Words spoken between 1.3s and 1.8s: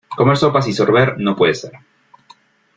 puede ser.